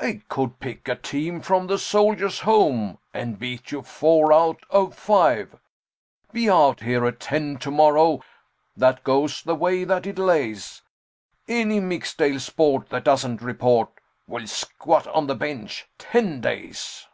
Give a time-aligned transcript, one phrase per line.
[0.00, 4.96] I could pick a team from the Soldiers' Home And beat you four out of
[4.96, 5.60] five.
[6.32, 8.20] Be out here at ten to morrow
[8.76, 10.82] That goes the way that it lays;
[11.46, 13.90] Any mixed ale sport that doesn't report
[14.26, 17.06] Will squat on the bench ten days!"